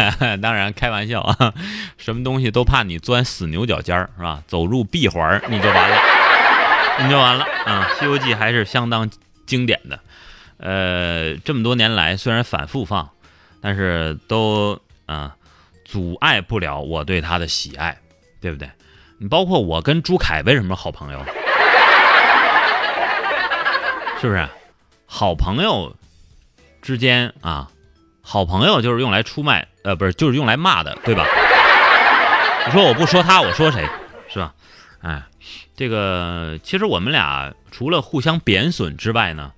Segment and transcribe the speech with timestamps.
[0.42, 1.54] 当然开玩笑啊，
[1.98, 4.42] 什么东西都怕你钻死牛角尖儿是吧？
[4.46, 5.96] 走入闭环你就完了，
[7.02, 7.88] 你就完了啊！
[7.98, 9.08] 《西游记》还是相当
[9.46, 10.00] 经典的，
[10.58, 13.08] 呃，这么多年来虽然反复放，
[13.60, 15.34] 但是都啊
[15.84, 17.98] 阻碍不了我对他的喜爱，
[18.40, 18.70] 对不对？
[19.18, 21.24] 你包括我跟朱凯为什么好朋友？
[24.20, 24.48] 是不是？
[25.06, 25.96] 好朋友
[26.82, 27.70] 之间啊，
[28.30, 31.24] 好朋友就是用来出卖，呃，不是，就是用来骂的，对吧？
[32.66, 33.88] 你说我不说他，我说谁？
[34.28, 34.54] 是吧？
[35.00, 35.22] 哎，
[35.74, 39.52] 这个其实我们俩除了互相贬损之外呢，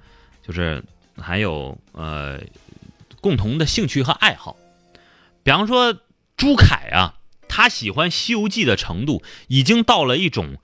[0.46, 0.84] 就是
[1.20, 2.38] 还有呃
[3.20, 4.56] 共同的兴趣和爱好。
[5.42, 5.92] 比方说
[6.36, 7.14] 朱凯啊，
[7.48, 10.58] 他喜欢《西游记》的程度已经到了一种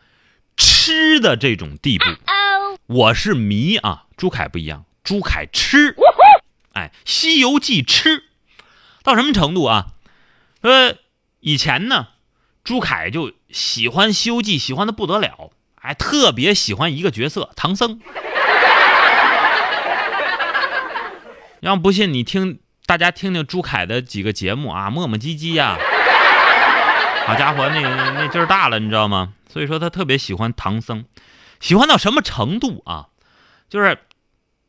[0.57, 2.05] 吃的这种地步。
[2.87, 5.97] 我是迷啊，朱凯不一样，朱凯吃，
[6.77, 8.25] 哎，《西游记》吃
[9.03, 9.87] 到什么程度啊？
[10.61, 10.95] 说
[11.41, 12.09] 以前呢，
[12.63, 17.99] 朱凯就喜欢《西游记》，喜欢的不得了，哎，特别喜欢一个角色唐僧。
[21.61, 25.79] 要不信你听，大家听听朱凯的几个节目啊，磨磨唧唧呀，
[27.27, 29.33] 好家伙，那那劲儿大了，你知道吗？
[29.51, 31.07] 所以说他特别喜欢唐僧。
[31.59, 33.07] 喜欢到什么程度啊？
[33.71, 33.99] 就是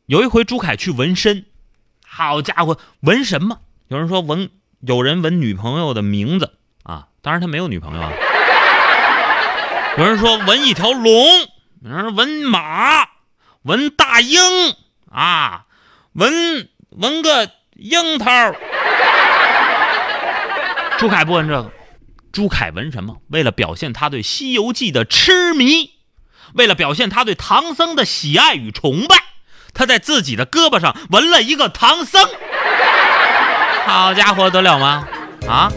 [0.05, 1.45] 有一回朱凯去纹身，
[2.09, 3.59] 好家伙，纹什么？
[3.89, 8.11] 有人说纹，有人纹女朋友的名字啊，当然他没有女朋友啊。
[9.97, 11.13] 有人说纹一条龙，
[11.81, 13.07] 有人说纹马，
[13.63, 14.39] 纹大鹰
[15.11, 15.65] 啊，
[16.13, 18.31] 纹纹个樱桃。
[20.97, 21.71] 朱凯不纹这个，
[22.31, 23.17] 朱凯纹什么？
[23.27, 25.91] 为了表现他对《西游记》的痴迷。
[26.53, 29.17] 为了表现他对唐僧的喜爱与崇拜，
[29.77, 32.27] 他在自己的胳膊上纹了一个唐僧。
[33.85, 35.07] 好家伙，得了吗？
[35.47, 35.71] 啊，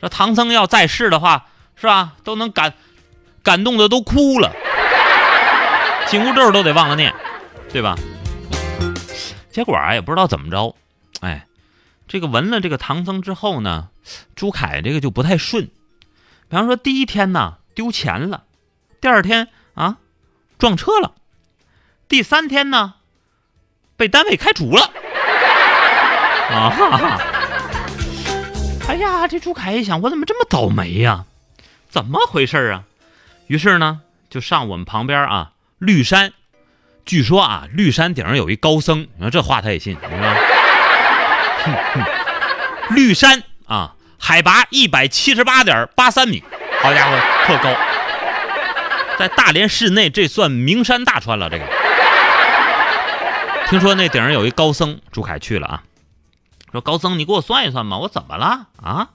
[0.00, 2.14] 这唐僧要在世的话，是吧？
[2.24, 2.72] 都能感
[3.42, 4.50] 感动的都哭了，
[6.08, 7.14] 紧箍咒都得忘了念，
[7.70, 7.94] 对吧？
[9.52, 10.74] 结果啊，也不知道怎么着，
[11.20, 11.46] 哎，
[12.08, 13.90] 这个纹了这个唐僧之后呢，
[14.34, 15.66] 朱凯这个就不太顺。
[16.48, 18.44] 比方说，第一天呢丢钱了，
[19.02, 19.98] 第二天啊。
[20.56, 21.14] 撞车了，
[22.08, 22.94] 第三天呢，
[23.96, 24.90] 被单位开除了。
[26.50, 27.20] 啊哈哈！
[28.88, 31.24] 哎呀，这朱凯一想，我怎么这么倒霉呀？
[31.88, 32.82] 怎么回事啊？
[33.46, 36.32] 于是呢，就上我们旁边啊绿山。
[37.06, 40.34] 据说啊，绿山顶上有一高僧，你说这话他也信，你说？
[42.94, 46.42] 绿山啊，海拔一百七十八点八三米，
[46.82, 47.16] 好家伙，
[47.46, 47.74] 特高。
[49.18, 51.48] 在大连市内，这算名山大川了。
[51.48, 51.64] 这个，
[53.70, 55.82] 听说那顶上有一高僧，朱凯去了啊。
[56.72, 59.10] 说高僧，你给我算一算吧，我怎么了啊？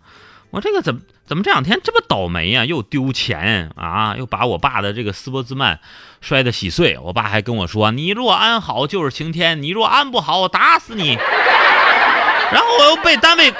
[0.49, 2.65] 我这个怎么怎么这两天这么倒霉呀？
[2.65, 5.79] 又丢钱啊，又把我爸的这个斯波兹曼
[6.21, 6.97] 摔得稀碎。
[6.97, 11.17] 我爸还跟我说，你若安好就是晴天，你若安不好我打死你。
[12.51, 13.53] 然后我又被单位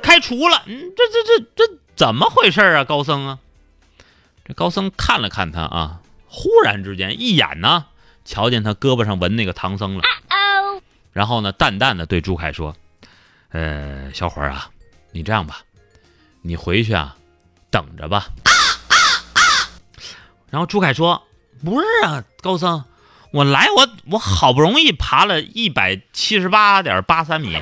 [0.00, 3.38] 开除了，嗯，这这这这怎么回事啊，高僧啊？
[4.44, 7.86] 这高僧看了看他啊，忽然之间一眼呢，
[8.28, 10.04] 瞧见他胳膊上纹那个唐僧了。
[11.14, 12.76] 然后呢，淡淡的对朱凯说
[13.50, 14.68] ：“呃，小伙儿啊，
[15.12, 15.62] 你这样吧，
[16.42, 17.16] 你回去啊，
[17.70, 18.26] 等着吧。”
[20.50, 21.26] 然后朱凯说
[21.64, 22.84] ：“不是啊，高僧，
[23.32, 27.58] 我来我我好不容易爬了一百七十八点八三米，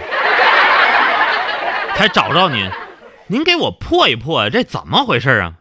[1.95, 2.69] 才找着您，
[3.29, 5.55] 您给我破一破，这怎么回事啊？”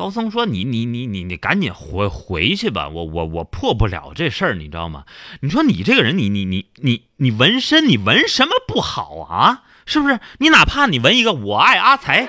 [0.00, 5.04] 高僧说：“你你你你你赶紧回回去吧，我我我破不了这事儿，你知道吗？
[5.42, 9.64] 你说你这个人，你你你你你纹身，你纹什么不好啊？
[9.84, 10.18] 是不是？
[10.38, 12.26] 你哪怕你纹一个我爱阿财，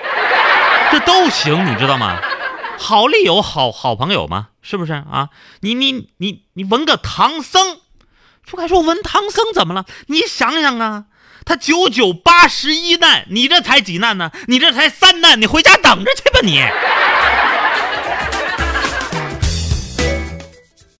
[0.90, 2.20] 这都行，你知道吗？
[2.78, 4.48] 好利友，好好朋友吗？
[4.60, 5.30] 是不是啊？
[5.60, 7.78] 你你你你纹个唐僧，
[8.44, 9.86] 朱凯说纹唐僧怎么了？
[10.08, 11.06] 你想想啊，
[11.46, 14.30] 他九九八十一难，你这才几难呢？
[14.46, 16.60] 你这才三难，你回家等着去吧你。”